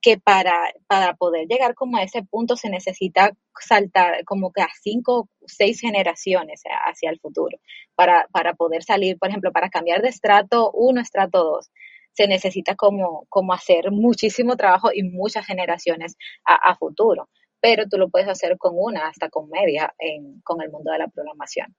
[0.00, 4.68] que para, para poder llegar como a ese punto se necesita saltar como que a
[4.82, 7.58] cinco, seis generaciones hacia el futuro
[7.94, 11.70] para, para poder salir, por ejemplo, para cambiar de estrato uno a estrato dos
[12.12, 17.28] se necesita como, como hacer muchísimo trabajo y muchas generaciones a futuro
[17.60, 20.98] pero tú lo puedes hacer con una, hasta con media, en, con el mundo de
[20.98, 21.74] la programación.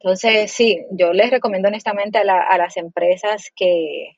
[0.00, 4.16] Entonces, sí, yo les recomiendo honestamente a, las empresas que,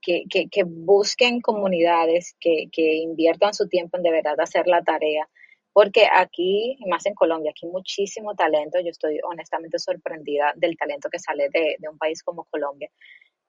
[0.00, 5.28] que, que, busquen comunidades, que, que inviertan su tiempo en de verdad hacer la tarea,
[5.72, 8.78] porque aquí, más en Colombia, aquí hay muchísimo talento.
[8.80, 12.88] Yo estoy honestamente sorprendida del talento que sale de un país como Colombia.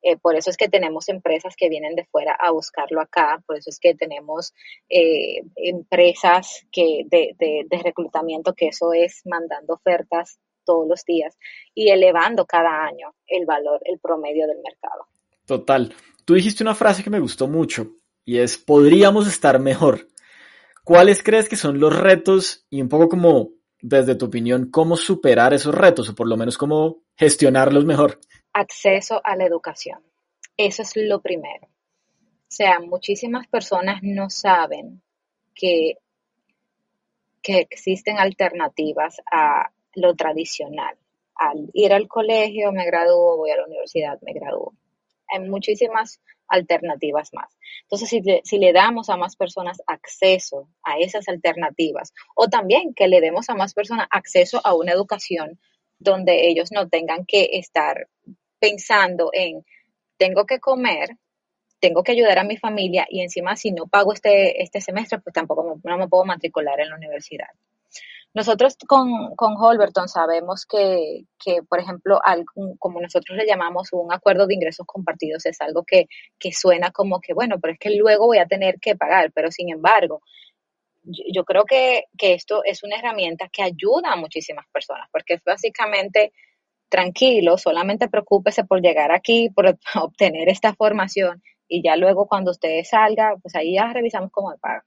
[0.01, 3.57] Eh, por eso es que tenemos empresas que vienen de fuera a buscarlo acá, por
[3.57, 4.53] eso es que tenemos
[4.89, 11.37] eh, empresas que de, de, reclutamiento, que eso es mandando ofertas todos los días
[11.73, 15.07] y elevando cada año el valor, el promedio del mercado.
[15.45, 15.93] Total.
[16.25, 17.93] tú dijiste una frase que me gustó mucho
[18.25, 20.07] y es, podríamos estar mejor.
[20.83, 25.53] ¿Cuáles crees que son los retos y un poco como, desde tu opinión, cómo superar
[25.53, 28.19] esos retos o por lo menos cómo gestionarlos mejor?
[28.59, 29.99] Acceso a la educación.
[30.57, 31.67] Eso es lo primero.
[31.67, 35.03] O sea, muchísimas personas no saben
[35.53, 35.99] que,
[37.43, 40.97] que existen alternativas a lo tradicional.
[41.35, 44.73] Al ir al colegio me gradúo, voy a la universidad, me gradúo.
[45.27, 47.55] Hay muchísimas alternativas más.
[47.83, 52.95] Entonces, si le, si le, damos a más personas acceso a esas alternativas, o también
[52.95, 55.59] que le demos a más personas acceso a una educación
[55.99, 58.07] donde ellos no tengan que estar
[58.59, 59.65] pensando en,
[60.17, 61.09] tengo que comer,
[61.79, 65.33] tengo que ayudar a mi familia y encima si no pago este, este semestre, pues
[65.33, 67.49] tampoco no me puedo matricular en la universidad.
[68.33, 72.19] Nosotros con, con Holberton sabemos que, que por ejemplo,
[72.77, 76.05] como nosotros le llamamos un acuerdo de ingresos compartidos, es algo que,
[76.37, 79.49] que suena como que, bueno, pero es que luego voy a tener que pagar, pero
[79.49, 80.21] sin embargo,
[81.01, 85.43] yo, creo que, que esto es una herramienta que ayuda a muchísimas personas, porque es
[85.43, 86.31] básicamente
[86.89, 92.83] tranquilo, solamente preocúpese por llegar aquí, por obtener esta formación y ya luego cuando usted
[92.83, 94.85] salga, pues ahí ya revisamos cómo me paga.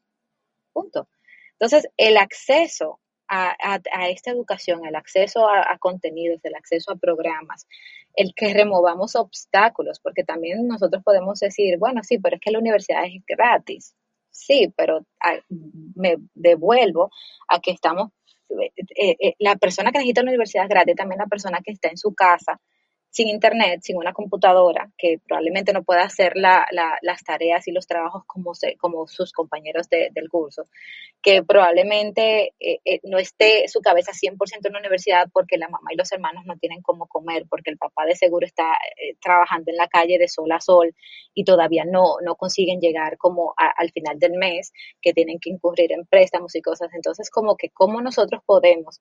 [0.72, 1.08] Punto.
[1.52, 7.66] Entonces, el acceso a, esta educación, el acceso a, contenidos, el acceso a programas,
[8.14, 12.58] el que removamos obstáculos, porque también nosotros podemos decir, bueno, sí, pero es que la
[12.58, 13.94] universidad es gratis.
[14.30, 15.04] Sí, pero
[15.94, 17.10] me devuelvo
[17.48, 18.10] a que estamos,
[18.58, 21.96] eh, eh, la persona que necesita la universidad gratis, también la persona que está en
[21.96, 22.60] su casa
[23.10, 28.22] sin internet, sin una computadora, que probablemente no pueda hacer las tareas y los trabajos
[28.24, 30.68] como, como sus compañeros del curso,
[31.20, 35.90] que probablemente eh, eh, no esté su cabeza 100% en la universidad porque la mamá
[35.92, 39.70] y los hermanos no tienen cómo comer, porque el papá de seguro está eh, trabajando
[39.70, 40.94] en la calle de sol a sol
[41.34, 45.92] y todavía no, no consiguen llegar como al final del mes, que tienen que incurrir
[45.92, 46.90] en préstamos y cosas.
[46.94, 49.00] Entonces, como que cómo nosotros podemos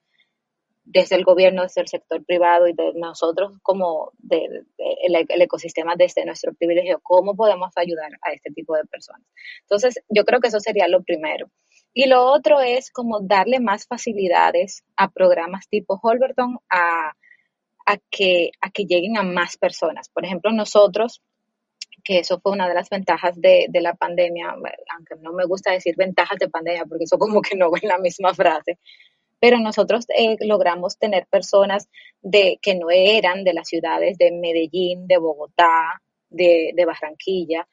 [0.92, 6.26] desde el gobierno, desde el sector privado y de nosotros como del el, ecosistema desde
[6.26, 9.22] nuestro privilegio, cómo podemos ayudar a este tipo de personas.
[9.62, 11.52] Entonces, yo creo que eso sería lo primero.
[11.94, 17.14] Y lo otro es como darle más facilidades a programas tipo Holberton a,
[17.86, 20.10] a, que, a lleguen a más personas.
[20.10, 21.22] Por ejemplo, nosotros,
[22.04, 24.56] que eso fue una de las ventajas de, de la pandemia,
[24.96, 27.90] aunque no me gusta decir ventajas de pandemia porque eso como que no va en
[27.90, 28.80] la misma frase,
[29.40, 31.90] pero nosotros eh, logramos tener personas
[32.22, 37.68] de, que no eran de las ciudades de Medellín, de Bogotá, de, Barranquilla.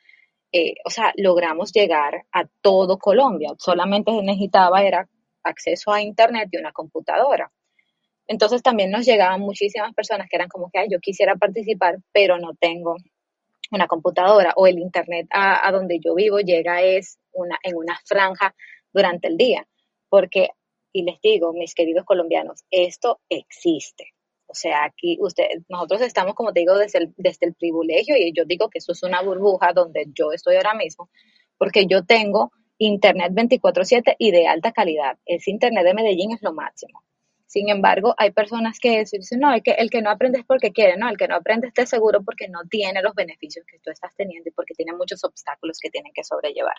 [0.53, 3.53] Eh, o sea, logramos llegar a todo Colombia.
[3.59, 5.09] Solamente necesitaba era
[5.43, 7.51] acceso a Internet y una computadora.
[8.29, 12.55] Entonces también nos llegaban muchísimas personas que eran como que, yo quisiera participar, pero no
[12.59, 12.97] tengo
[13.73, 17.99] una computadora o el Internet a, a donde yo vivo llega es una, en una
[18.05, 18.55] franja
[18.93, 19.67] durante el día,
[20.09, 20.51] porque
[20.97, 24.15] y les digo, mis queridos colombianos, esto existe.
[24.47, 28.33] O sea, aquí usted, nosotros estamos, como te digo, desde el, desde el privilegio y
[28.33, 31.11] yo digo que eso es una burbuja donde yo estoy ahora mismo,
[31.59, 35.19] porque yo tengo internet 24/7 y de alta calidad.
[35.27, 37.03] Ese internet de Medellín es lo máximo.
[37.45, 40.73] Sin embargo, hay personas que dicen, no, el que, el que no aprende es porque
[40.73, 43.91] quiere, no, el que no aprende esté seguro porque no tiene los beneficios que tú
[43.91, 46.77] estás teniendo y porque tiene muchos obstáculos que tienen que sobrellevar.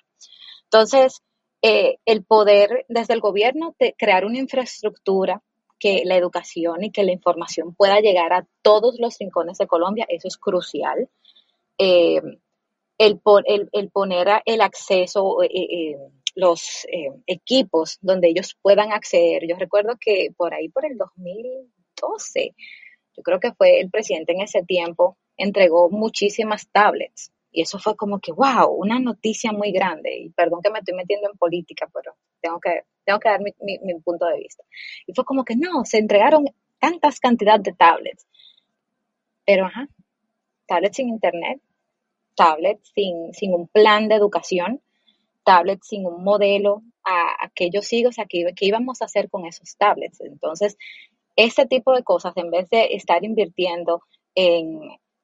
[0.64, 1.22] Entonces,
[1.62, 5.42] eh, el poder desde el gobierno de crear una infraestructura
[5.80, 10.06] que la educación y que la información pueda llegar a todos los rincones de Colombia,
[10.10, 11.10] eso es crucial.
[11.78, 12.22] Eh,
[12.98, 15.98] el, poner el acceso, eh,
[16.34, 16.88] los
[17.28, 19.48] equipos donde ellos puedan acceder.
[19.48, 22.56] Yo recuerdo que por ahí, por el 2012,
[23.16, 27.96] yo creo que fue el presidente en ese tiempo, entregó muchísimas tablets y eso fue
[27.96, 30.16] como que, wow, una noticia muy grande.
[30.16, 33.96] Y perdón que me estoy metiendo en política, pero tengo que, tengo que dar mi,
[34.02, 34.64] punto de vista.
[35.08, 36.46] Y fue como que no, se entregaron
[36.78, 38.28] tantas cantidades de tablets.
[39.44, 39.88] Pero, ajá,
[40.68, 41.60] tablets sin internet,
[42.36, 44.80] tablets sin, sin un plan de educación,
[45.44, 49.06] tablets sin un modelo a, a que yo sigo, o sea, ¿qué, ¿qué íbamos a
[49.06, 50.22] hacer con esos tablets?
[50.22, 50.78] Entonces,
[51.36, 54.04] este tipo de cosas, en vez de estar invirtiendo
[54.36, 54.80] en,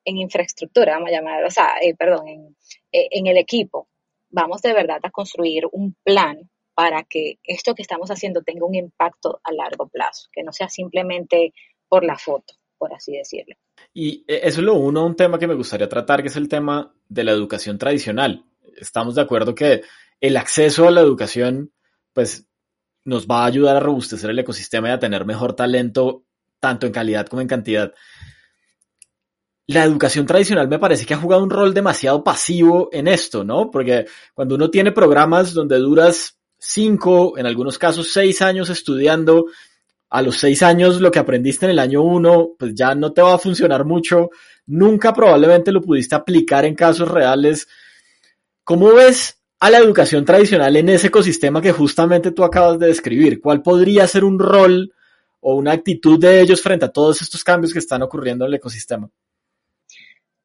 [0.06, 2.56] en infraestructura, vamos a llamar, o sea, eh, perdón, en,
[2.92, 3.88] eh, en el equipo,
[4.30, 8.76] vamos de verdad a construir un plan para que esto que estamos haciendo tenga un
[8.76, 11.54] impacto a largo plazo, que no sea simplemente
[11.88, 13.56] por la foto, por así decirlo.
[13.94, 16.50] Y eh, eso es lo uno, un tema que me gustaría tratar, que es el
[16.50, 18.46] tema de la educación tradicional.
[18.78, 19.84] Estamos de acuerdo que
[20.20, 21.72] el acceso a la educación,
[22.14, 22.48] pues,
[23.06, 26.24] nos va a ayudar a robustecer el ecosistema y a tener mejor talento,
[26.60, 27.94] tanto en calidad como en cantidad.
[29.68, 33.72] La educación tradicional me parece que ha jugado un rol demasiado pasivo en esto, ¿no?
[33.72, 39.46] Porque cuando uno tiene programas donde duras cinco, en algunos casos seis años estudiando,
[40.10, 43.22] a los seis años lo que aprendiste en el año uno, pues ya no te
[43.22, 44.30] va a funcionar mucho,
[44.68, 47.68] nunca probablemente lo pudiste aplicar en casos reales.
[48.64, 53.42] ¿Cómo ves a la educación tradicional en ese ecosistema que justamente tú acabas de describir?
[53.42, 54.94] ¿Cuál podría ser un rol
[55.40, 58.56] o una actitud de ellos frente a todos estos cambios que están ocurriendo en el
[58.56, 59.10] ecosistema?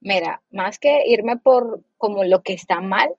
[0.00, 3.14] Mira, más que irme por como lo que está mal,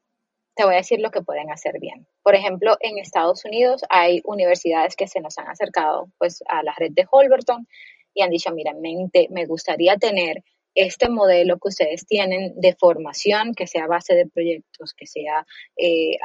[0.56, 2.06] te voy a decir lo que pueden hacer bien.
[2.24, 6.74] Por ejemplo, en Estados Unidos hay universidades que se nos han acercado pues a la
[6.78, 7.68] red de Holberton
[8.14, 10.44] y han dicho, mira, me, me gustaría tener
[10.76, 15.46] este modelo que ustedes tienen de formación, que sea base de proyectos, que sea
[15.78, 16.18] eh,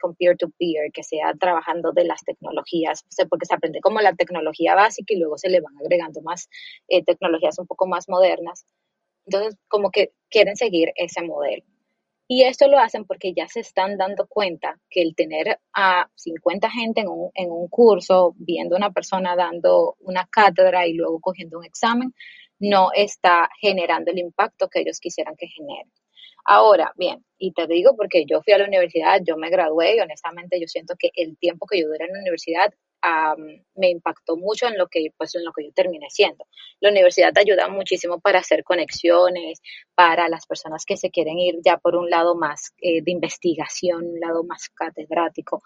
[0.00, 5.14] con peer-to-peer, que sea trabajando de las tecnologías, porque se aprende como la tecnología básica
[5.14, 6.48] y luego se le van agregando más
[6.88, 8.66] eh, tecnologías un poco más modernas.
[9.28, 11.62] Entonces, como que quieren seguir ese modelo.
[12.30, 16.70] Y esto lo hacen porque ya se están dando cuenta que el tener a 50
[16.70, 21.20] gente en un, en un curso, viendo a una persona dando una cátedra y luego
[21.20, 22.14] cogiendo un examen,
[22.58, 25.88] no está generando el impacto que ellos quisieran que genere.
[26.44, 30.00] Ahora, bien, y te digo porque yo fui a la universidad, yo me gradué y
[30.00, 32.72] honestamente yo siento que el tiempo que yo duré en la universidad
[33.74, 36.46] me impactó mucho en lo que pues en lo que yo terminé siendo.
[36.80, 39.60] La universidad te ayuda muchísimo para hacer conexiones,
[39.94, 44.04] para las personas que se quieren ir ya por un lado más eh, de investigación,
[44.04, 45.62] un lado más catedrático,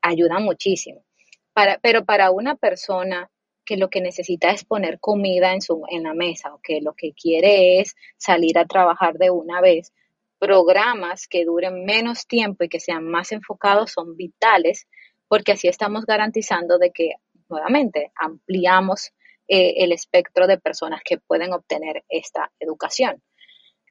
[0.00, 1.04] ayuda muchísimo.
[1.52, 3.30] Para, pero para una persona
[3.64, 6.94] que lo que necesita es poner comida en, su, en la mesa o que lo
[6.94, 9.92] que quiere es salir a trabajar de una vez,
[10.38, 14.86] programas que duren menos tiempo y que sean más enfocados son vitales
[15.28, 17.14] porque así estamos garantizando de que,
[17.48, 19.12] nuevamente, ampliamos
[19.48, 23.22] eh, el espectro de personas que pueden obtener esta educación.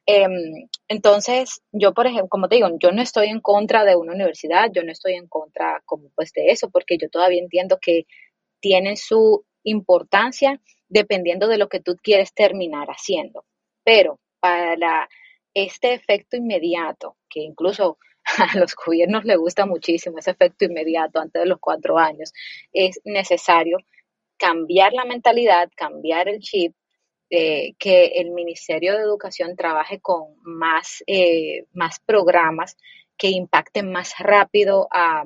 [0.06, 4.12] Em, entonces, yo, por ejemplo, como te digo, yo no estoy en contra de una
[4.12, 8.06] universidad, yo no estoy en contra como pues de eso, porque yo todavía entiendo que
[8.60, 13.44] tienen su importancia dependiendo de lo que tú quieres terminar haciendo.
[13.82, 15.08] Pero para
[15.54, 17.98] este efecto inmediato, que incluso
[18.38, 22.32] a los gobiernos les gusta muchísimo ese efecto inmediato antes de los cuatro años.
[22.72, 23.78] Es necesario
[24.36, 26.74] cambiar la mentalidad, cambiar el chip,
[27.30, 32.76] eh, que el Ministerio de Educación trabaje con más, eh, más programas
[33.16, 35.24] que impacten más rápido a,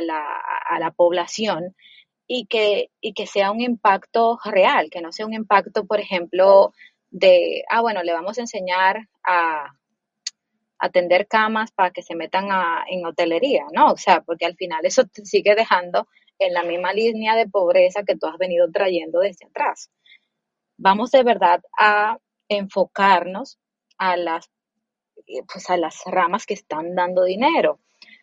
[0.00, 0.24] la,
[0.68, 1.74] a la población
[2.26, 6.72] y que, y que sea un impacto real, que no sea un impacto, por ejemplo,
[7.10, 9.74] de, ah, bueno, le vamos a enseñar a,
[10.80, 12.48] atender camas para que se metan
[12.88, 13.92] en hotelería, ¿no?
[13.92, 18.02] O sea, porque al final eso te sigue dejando en la misma línea de pobreza
[18.02, 19.90] que tú has venido trayendo desde atrás.
[20.78, 23.58] Vamos de verdad a enfocarnos
[23.98, 24.50] a las,
[25.52, 27.78] pues a las ramas que están dando dinero,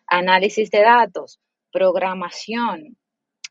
[0.07, 1.39] análisis de datos,
[1.71, 2.97] programación,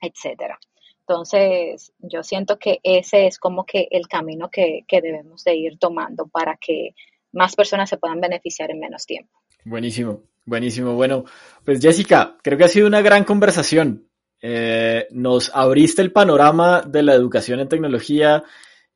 [0.01, 0.59] etcétera.
[1.01, 5.79] Entonces, yo siento que ese es como que el camino que, que debemos de ir
[5.79, 6.97] tomando para que
[7.37, 9.38] más personas se puedan beneficiar en menos tiempo.
[9.64, 10.94] Buenísimo, buenísimo.
[10.94, 11.25] Bueno,
[11.64, 14.09] pues Jessica, creo que ha sido una gran conversación.
[14.40, 18.42] Eh, nos abriste el panorama de la educación en tecnología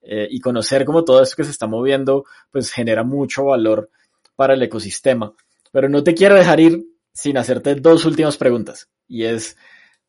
[0.00, 3.90] eh, y conocer cómo todo esto que se está moviendo, pues genera mucho valor
[4.36, 5.34] para el ecosistema.
[5.70, 8.88] Pero no te quiero dejar ir sin hacerte dos últimas preguntas.
[9.06, 9.58] Y es,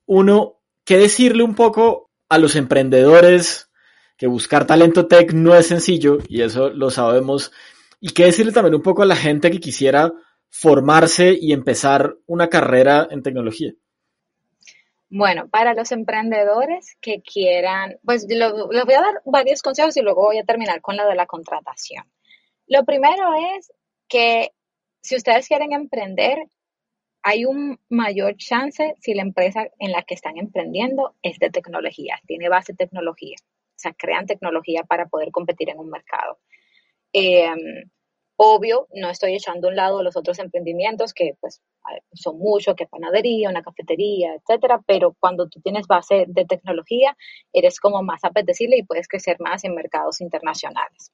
[0.05, 3.69] uno, ¿qué decirle un poco a los emprendedores
[4.15, 6.19] que buscar talento tech no es sencillo?
[6.29, 7.51] Y eso lo sabemos
[8.01, 10.11] y qué decirle también un poco a la gente que quisiera
[10.49, 13.71] formarse y empezar una carrera en tecnología.
[15.09, 20.23] Bueno, para los emprendedores que quieran, pues les voy a dar varios consejos y luego
[20.23, 22.03] voy a terminar con lo de la contratación.
[22.65, 23.71] Lo primero es
[24.07, 24.51] que
[25.01, 26.37] si ustedes quieren emprender,
[27.23, 32.19] hay un mayor chance si la empresa en la que están emprendiendo es de tecnología,
[32.25, 36.39] tiene base tecnología, o sea, crean tecnología para poder competir en un mercado.
[37.13, 37.89] Em,
[38.37, 41.61] obvio, no estoy echando a un lado los otros emprendimientos que pues
[42.13, 47.15] son muchos, que panadería, una cafetería, etcétera, pero cuando tú tienes base de tecnología,
[47.53, 51.11] eres como más apetecible y puedes crecer más en mercados internacionales.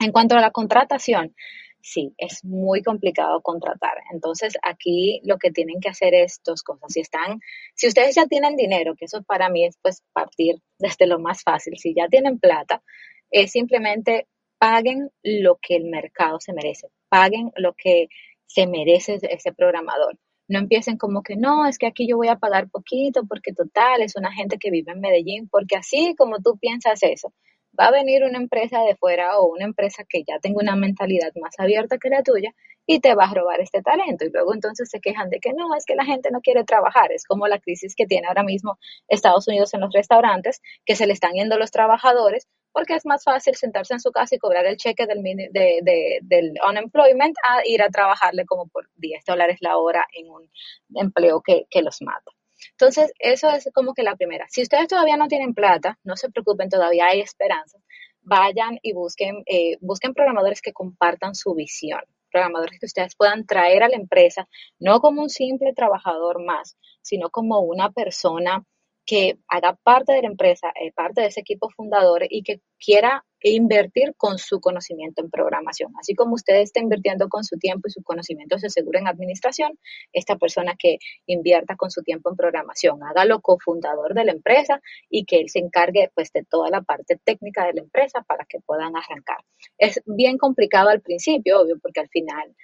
[0.00, 1.34] En cuanto a la contratación,
[1.80, 3.98] sí, es muy complicado contratar.
[4.12, 6.92] Entonces, aquí lo que tienen que hacer es dos cosas.
[6.92, 7.40] Si están,
[7.74, 11.42] si ustedes ya tienen dinero, que eso para mí es pues partir desde lo más
[11.42, 11.78] fácil.
[11.78, 12.82] Si ya tienen plata,
[13.30, 14.26] es simplemente
[14.62, 18.06] paguen lo que el mercado se merece, paguen lo que
[18.46, 20.16] se merece ese programador.
[20.46, 24.02] No empiecen como que no, es que aquí yo voy a pagar poquito porque total
[24.02, 27.32] es una gente que vive en Medellín, porque así como tú piensas eso,
[27.78, 31.32] va a venir una empresa de fuera o una empresa que ya tenga una mentalidad
[31.40, 32.54] más abierta que la tuya
[32.86, 34.24] y te va a robar este talento.
[34.24, 37.10] Y luego entonces se quejan de que no, es que la gente no quiere trabajar.
[37.10, 41.08] Es como la crisis que tiene ahora mismo Estados Unidos en los restaurantes, que se
[41.08, 44.66] le están yendo los trabajadores porque es más fácil sentarse en su casa y cobrar
[44.66, 50.06] el cheque del, de, unemployment a ir a trabajarle como por 10 dólares la hora
[50.12, 50.50] en un
[50.94, 52.32] empleo que, que los mata.
[52.72, 54.46] Entonces, eso es como que la primera.
[54.48, 57.78] Si ustedes todavía no tienen plata, no se preocupen, todavía hay esperanza.
[58.22, 62.00] Vayan y busquen, eh, busquen programadores que compartan su visión,
[62.30, 64.48] programadores que ustedes puedan traer a la empresa,
[64.78, 68.64] no como un simple trabajador más, sino como una persona
[69.04, 73.24] que haga parte de la empresa, eh, parte de ese equipo fundador y que quiera
[73.42, 75.92] invertir con su conocimiento en programación.
[75.98, 79.78] Así como usted está invirtiendo con su tiempo y su conocimiento se seguro en administración,
[80.12, 84.80] esta persona que invierta con su tiempo en programación, hágalo cofundador de la empresa
[85.10, 88.44] y que él se encargue pues de toda la parte técnica de la empresa para
[88.44, 89.38] que puedan arrancar.
[89.78, 92.54] Es bien complicado al principio, obvio, porque al final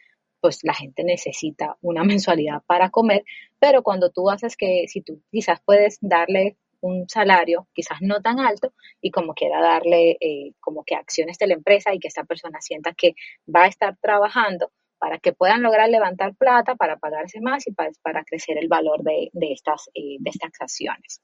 [0.41, 3.25] pues la gente necesita una mensualidad para comer,
[3.59, 8.39] pero cuando tú haces que si tú quizás puedes darle un salario quizás no tan
[8.39, 12.25] alto y como quiera darle eh, como que acciones de la empresa y que esta
[12.25, 13.15] persona sienta que
[13.53, 17.91] va a estar trabajando para que puedan lograr levantar plata para pagarse más y para,
[18.03, 21.21] para crecer el valor de, de estas, eh, de estas acciones.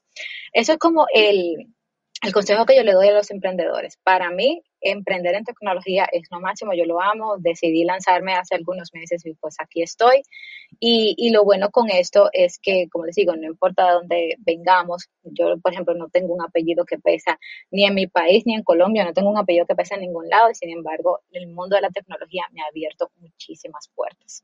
[0.53, 1.73] Eso es como el,
[2.21, 3.97] el consejo que yo le doy a los emprendedores.
[4.03, 8.93] Para mí, emprender en tecnología es lo máximo, yo lo amo, decidí lanzarme hace algunos
[8.93, 10.23] meses y pues aquí estoy.
[10.79, 15.09] Y, lo bueno con esto es que, como les digo, no importa de dónde vengamos,
[15.23, 17.39] yo por ejemplo no tengo un apellido que pesa
[17.71, 20.29] ni en mi país ni en Colombia, no tengo un apellido que pesa en ningún
[20.29, 24.43] lado y sin embargo el mundo de la tecnología me ha abierto muchísimas puertas.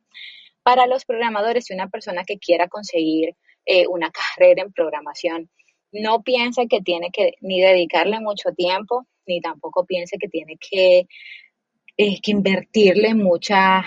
[0.63, 3.35] Para los programadores y una persona que quiera conseguir
[3.65, 5.49] eh, una carrera en programación,
[5.91, 11.07] no piense que tiene que ni dedicarle mucho tiempo, ni tampoco piense que tiene que,
[11.97, 13.83] eh, que invertirle mucha,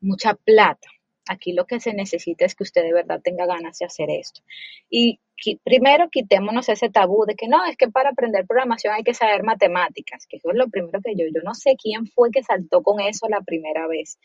[0.00, 0.88] mucha plata.
[1.28, 4.40] Aquí lo que se necesita es que usted de verdad tenga ganas de hacer esto.
[4.88, 5.20] Y
[5.62, 9.42] primero quitémonos ese tabú de que no, es que para aprender programación hay que saber
[9.42, 12.82] matemáticas, que eso es lo primero que yo, yo no sé quién fue que saltó
[12.82, 14.18] con eso la primera vez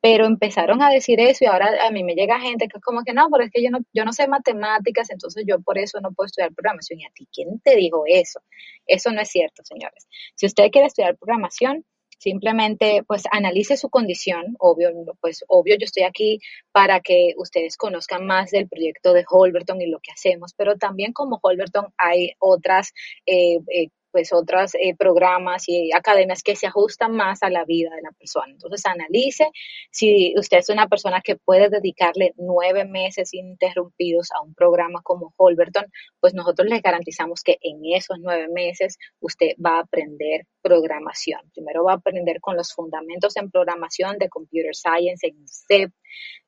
[0.00, 3.02] pero empezaron a decir eso y ahora a mí me llega gente que es como
[3.02, 6.00] que no, pero es que yo no, yo no sé matemáticas, entonces yo por eso
[6.00, 7.00] no puedo estudiar programación.
[7.00, 8.40] ¿Y a ti quién te dijo eso?
[8.86, 10.06] Eso no es cierto, señores.
[10.36, 11.84] Si usted quiere estudiar programación,
[12.18, 14.90] simplemente pues analice su condición, obvio,
[15.20, 16.40] pues obvio yo estoy aquí
[16.72, 21.12] para que ustedes conozcan más del proyecto de Holberton y lo que hacemos, pero también
[21.12, 22.92] como Holberton hay otras
[23.26, 27.90] eh, eh, pues otros eh, programas y academias que se ajustan más a la vida
[27.94, 28.52] de la persona.
[28.52, 29.50] Entonces analice
[29.90, 35.34] si usted es una persona que puede dedicarle nueve meses ininterrumpidos a un programa como
[35.36, 35.86] Holberton,
[36.20, 41.40] pues nosotros le garantizamos que en esos nueve meses usted va a aprender programación.
[41.54, 45.92] Primero va a aprender con los fundamentos en programación de Computer Science en CEP,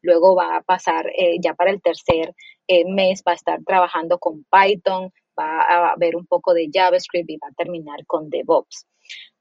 [0.02, 2.34] luego va a pasar eh, ya para el tercer
[2.66, 7.30] eh, mes, va a estar trabajando con Python, va a ver un poco de JavaScript
[7.30, 8.86] y va a terminar con DevOps.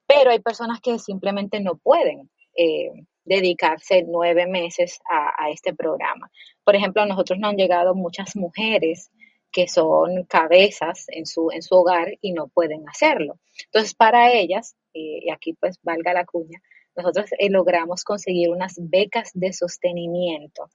[0.06, 2.90] Pero hay personas que simplemente no pueden eh,
[3.24, 6.32] dedicarse nueve meses a, este programa.
[6.64, 9.12] Por ejemplo, a nosotros nos han llegado muchas mujeres
[9.52, 13.40] que son cabezas en su, en su hogar y no pueden hacerlo.
[13.66, 16.60] Entonces, para ellas, eh, y aquí pues valga la cuña,
[16.96, 20.70] nosotros eh, logramos conseguir unas becas de sostenimiento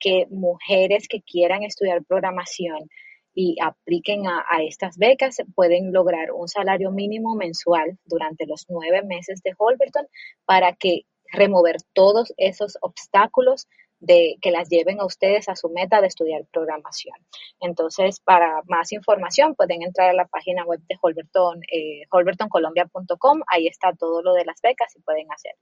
[0.00, 2.88] que mujeres que quieran estudiar programación
[3.34, 9.42] y apliquen a, estas becas, pueden lograr un salario mínimo mensual durante los nueve meses
[9.42, 10.06] de Holberton
[10.44, 11.02] para que
[11.32, 13.68] remover todos esos obstáculos
[14.00, 17.14] de que las lleven a ustedes a su meta de estudiar programación.
[17.60, 23.66] Entonces, para más información pueden entrar a la página web de Holberton, eh, holbertoncolombia.com, ahí
[23.66, 25.60] está todo lo de las becas y pueden hacerlo.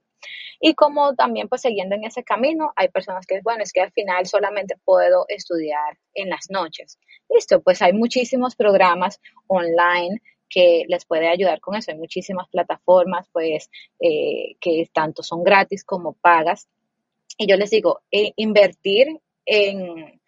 [0.61, 3.91] Y como también pues siguiendo en ese camino, hay personas que, bueno, es que al
[3.91, 6.97] final solamente puedo estudiar en las noches.
[7.29, 11.91] Listo, pues hay muchísimos programas online que les puede ayudar con eso.
[11.91, 13.69] Hay muchísimas plataformas, pues,
[13.99, 16.67] eh, que tanto son gratis como pagas
[17.39, 19.07] y yo les digo, eh, invertir
[19.45, 20.19] en,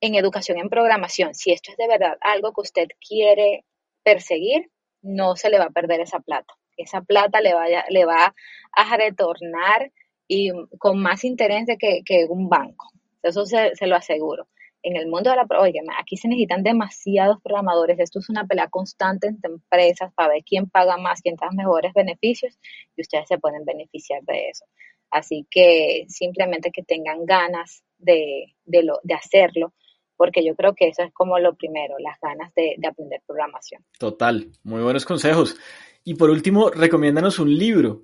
[0.00, 3.64] educación en programación, si esto es de verdad algo que usted quiere
[4.02, 4.68] perseguir,
[5.00, 6.54] no se le va a perder esa plata.
[6.76, 8.34] Esa plata le, vaya, le va
[8.72, 9.92] a retornar
[10.26, 12.90] y con más interés de que, un banco.
[13.22, 14.48] Eso se, lo aseguro.
[14.82, 18.00] En el mundo de la oye, aquí se necesitan demasiados programadores.
[18.00, 21.92] Esto es una pelea constante entre empresas para ver quién paga más, quién da mejores
[21.94, 22.58] beneficios
[22.96, 24.64] y ustedes se pueden beneficiar de eso.
[25.10, 29.72] Así que simplemente que tengan ganas de, lo, de hacerlo,
[30.16, 33.84] porque yo creo que eso es como lo primero, las ganas de, aprender programación.
[33.98, 35.56] Total, muy buenos consejos.
[36.04, 38.02] Y por último, recomiéndanos un libro.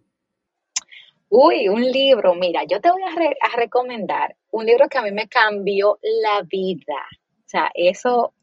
[1.29, 2.35] Uy, un libro.
[2.35, 7.09] Mira, yo te voy a, recomendar un libro que a mí me cambió la vida.
[7.39, 8.35] O sea, eso,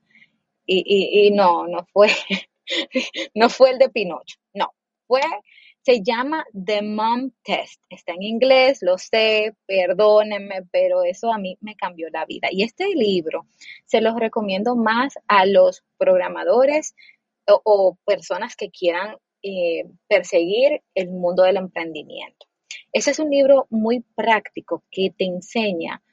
[0.66, 2.10] y, y no, no fue,
[3.36, 4.74] no fue el de Pinocho, no,
[5.08, 5.22] fue
[5.84, 7.82] se llama The Mom Test.
[7.90, 12.50] Está en inglés, lo sé, perdónenme, pero eso a mí me cambió la vida.
[12.52, 13.48] Y este libro
[13.86, 16.96] se los recomiendo más a los programadores
[17.48, 22.46] o, personas que quieran eh, perseguir el mundo del emprendimiento.
[22.94, 26.04] Ese es un libro muy práctico que te enseña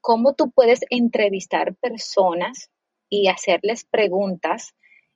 [0.00, 2.70] cómo tú puedes entrevistar personas
[3.10, 4.74] y hacerles preguntas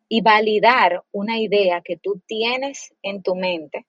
[0.09, 3.87] y validar una idea que tú tienes en tu mente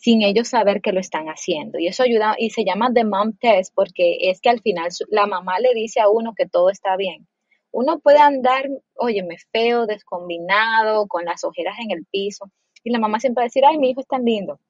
[0.00, 1.78] sin ellos saber que lo están haciendo.
[1.78, 5.26] Y eso ayuda, y se llama The Mom Test porque es que al final la
[5.26, 7.26] mamá le dice a uno que todo está bien.
[7.72, 12.50] Uno puede andar, óyeme, feo, descombinado, con las ojeras en el piso,
[12.84, 14.60] y la mamá siempre va a decir, ay, mi hijo es tan lindo.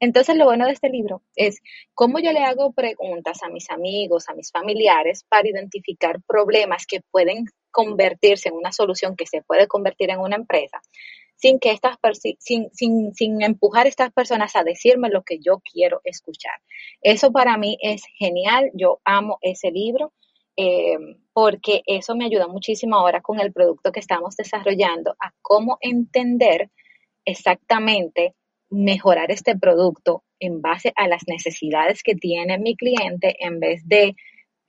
[0.00, 1.60] Entonces, lo bueno de este libro es
[1.92, 7.00] cómo yo le hago preguntas a mis amigos, a mis familiares, para identificar problemas que
[7.10, 10.80] pueden convertirse en una solución que se puede convertir en una empresa
[11.38, 11.96] sin que estas
[12.38, 16.60] sin, sin, sin empujar a estas personas a decirme lo que yo quiero escuchar.
[17.00, 20.12] Eso para mí es genial, yo amo ese libro.
[20.60, 20.98] Eh,
[21.32, 26.72] porque eso me ayuda muchísimo ahora con el producto que estamos desarrollando a cómo entender
[27.24, 28.34] exactamente
[28.68, 34.16] mejorar este producto en base a las necesidades que tiene mi cliente en vez de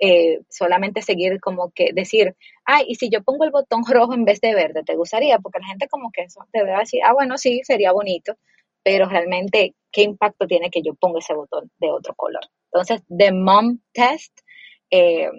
[0.02, 2.34] eh, solamente seguir como que decir,
[2.64, 5.39] ay, y si yo pongo el botón rojo en vez de verde, ¿te gustaría?
[5.39, 8.36] Porque la gente como que eso te debe decir, ah, bueno, sí, sería bonito,
[8.82, 12.39] pero realmente, ¿qué impacto tiene que yo ponga ese botón de otro color?
[12.72, 14.39] Entonces, The Mom Test
[14.89, 15.30] eh,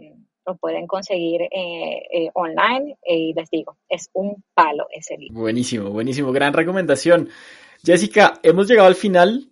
[0.46, 5.40] lo pueden conseguir eh, online y les digo, es un palo ese libro.
[5.40, 7.30] Buenísimo, buenísimo, gran recomendación.
[7.82, 9.48] Jessica, hemos llegado al final,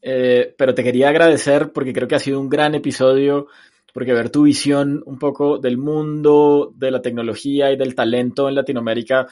[0.00, 3.48] pero te quería agradecer porque creo que ha sido un gran episodio
[3.92, 8.54] porque ver tu visión un poco del mundo, de la tecnología y del talento en
[8.54, 9.26] Latinoamérica,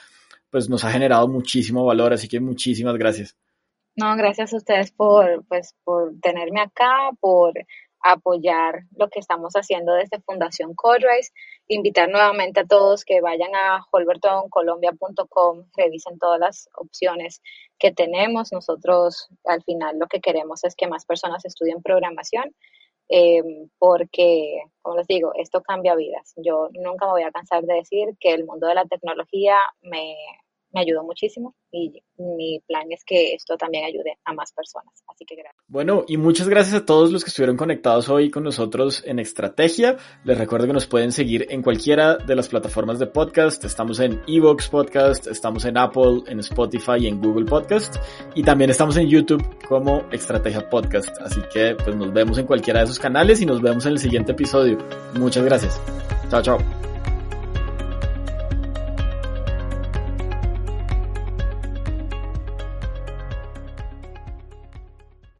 [0.50, 3.36] pues nos ha generado muchísimo valor, así que muchísimas gracias.
[3.96, 7.54] No, gracias a ustedes por, pues, por tenerme acá, por
[8.02, 11.32] apoyar lo que estamos haciendo desde Fundación Codrace,
[11.68, 17.42] invitar nuevamente a todos que vayan a holbertoncolombia.com, revisen todas las opciones
[17.78, 18.52] que tenemos.
[18.52, 22.54] Nosotros al final lo que queremos es que más personas estudien programación
[23.10, 23.42] eh,
[23.78, 26.32] porque, como les digo, esto cambia vidas.
[26.36, 30.14] Yo nunca me voy a cansar de decir que el mundo de la tecnología me,
[30.72, 35.02] me ayudó muchísimo y mi plan es que esto también ayude a más personas.
[35.08, 35.64] Así que gracias.
[35.68, 39.96] Bueno, y muchas gracias a todos los que estuvieron conectados hoy con nosotros en Estrategia.
[40.24, 43.64] Les recuerdo que nos pueden seguir en cualquiera de las plataformas de podcast.
[43.64, 47.96] Estamos en Evox Podcast, estamos en Apple, en Spotify y en Google Podcast.
[48.34, 51.16] Y también estamos en YouTube como Estrategia Podcast.
[51.20, 53.98] Así que pues nos vemos en cualquiera de esos canales y nos vemos en el
[53.98, 54.78] siguiente episodio.
[55.14, 55.80] Muchas gracias.
[56.30, 56.89] Chao, chao.